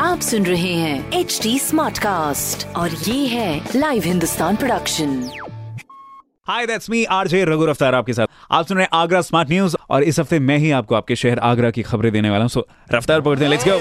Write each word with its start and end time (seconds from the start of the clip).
आप 0.00 0.20
सुन 0.22 0.46
रहे 0.46 0.72
हैं 0.72 1.12
एच 1.12 1.38
डी 1.42 1.58
स्मार्ट 1.58 1.98
कास्ट 1.98 2.66
और 2.76 2.90
ये 2.90 3.26
है 3.26 3.70
live 3.76 4.02
Hindustan 4.02 4.56
production 4.56 5.12
hi 6.48 6.66
that's 6.66 6.90
me 6.90 7.04
RJ 7.04 7.44
Raghu 7.44 7.66
Raftaar 7.66 7.94
आपके 7.94 8.12
साथ। 8.12 8.26
आप 8.50 8.66
सुन 8.66 8.76
रहे 8.76 8.84
हैं 8.84 8.98
आगरा 9.00 9.20
स्मार्ट 9.20 9.50
न्यूज़ 9.50 9.76
और 9.90 10.02
इस 10.02 10.18
हफ़्ते 10.20 10.38
मैं 10.38 10.56
ही 10.58 10.70
आपको 10.70 10.94
आपके 10.94 11.16
शहर 11.16 11.38
आगरा 11.38 11.70
की 11.70 11.82
खबरें 11.82 12.12
देने 12.12 12.30
वाला 12.30 12.42
हूँ। 12.42 12.48
सो 12.48 12.66
रफ्तार 12.92 13.20
पकड़ते 13.20 13.44
हैं 13.44 13.50
लेट्स 13.50 13.68
गो 13.68 13.78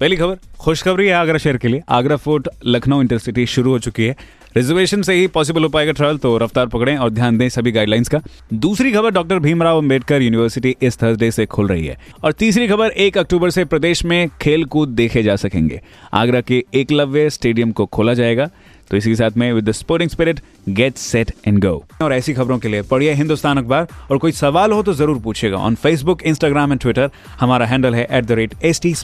पहली 0.00 0.16
खबर 0.16 0.36
खुशखबरी 0.60 1.06
है 1.06 1.14
आगरा 1.14 1.38
शहर 1.38 1.56
के 1.56 1.68
लिए। 1.68 1.82
आगरा 1.88 2.16
फोर्ट 2.16 2.48
लखनऊ 2.66 3.00
इंटरसिटी 3.02 3.46
शुरू 3.46 3.70
हो 3.70 3.78
चुकी 3.78 4.04
है। 4.06 4.16
रिजर्वेशन 4.58 5.02
से 5.02 5.14
ही 5.14 5.26
पॉसिबल 5.28 5.62
हो 5.62 5.68
पाएगा 5.68 5.92
ट्रैवल 5.92 6.16
तो 6.18 6.36
रफ्तार 6.38 6.66
पकड़ें 6.68 6.96
और 6.96 7.10
ध्यान 7.10 7.38
दें 7.38 7.48
सभी 7.48 7.72
गाइडलाइंस 7.72 8.08
का। 8.08 8.20
दूसरी 8.54 8.92
खबर 8.92 9.10
डॉक्टर 9.10 9.38
भीमराव 9.40 9.78
अंबेडकर 9.78 10.22
यूनिवर्सिटी 10.22 10.76
इस 10.82 11.02
थर्सडे 11.02 11.30
से 11.30 11.46
खुल 11.46 11.68
रही 11.68 11.86
है 11.86 11.98
और 12.24 12.32
तीसरी 12.34 12.68
खबर 12.68 12.90
एक 12.98 13.18
अक्टूबर 13.18 13.50
से 13.50 13.64
प्रदेश 13.66 14.04
में 14.04 14.28
खेल 14.42 14.64
कूद 14.66 14.88
देखे 14.90 15.22
जा 15.22 15.36
सकेंगे। 15.36 15.80
आगरा 16.14 16.40
के 16.40 16.64
एकलव्य 16.74 17.30
स्टेडियम 17.30 17.72
को 17.72 17.86
खोला 17.86 18.14
जाएगा। 18.14 18.50
तो 18.90 18.96
इसी 18.96 19.10
के 19.10 19.16
साथ 19.16 19.36
में 19.36 19.52
with 19.52 19.64
the 19.64 19.72
sporting 19.72 20.10
spirit 20.10 20.40
get 20.68 20.96
set 20.96 21.32
and 21.46 21.58
go 21.64 21.72
और 22.02 22.12
ऐसी 22.12 22.34
खबरों 22.34 22.58
के 22.58 22.68
लिए 22.68 22.82
पढ़िए 22.82 23.12
हिंदुस्तान 23.14 23.58
अखबार। 23.58 23.86
और 24.10 24.18
कोई 24.18 24.32
सवाल 24.32 24.72
हो 24.72 24.82
तो 24.82 24.94
ज़रूर 24.94 25.18
पूछेगा 25.22 25.56
on 25.58 25.74
Facebook 25.74 26.22
Instagram 26.22 26.72
and 26.72 26.80
Twitter 26.80 27.10
हमारा 27.40 27.66
हैंडल 27.66 27.94
है 27.94 28.06
at 28.10 28.24
the 28.24 28.32
rate 28.32 28.54
H 28.64 28.80
T 28.82 28.94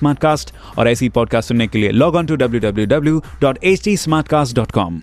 और 0.79 0.89
ऐसी 0.89 1.09
पॉडकास्ट 1.11 1.49
सुनने 1.49 1.67
के 1.67 1.79
लिए 1.79 1.91
log 1.93 2.17
on 2.17 2.27
to 2.27 2.37
W 2.37 2.61
W 2.61 2.87
W 2.89 3.23
dot 3.43 3.65
H 3.65 3.85
T 3.85 3.97
smart 3.97 4.29
cast 4.29 4.57
dot 4.57 4.73
com 4.73 5.03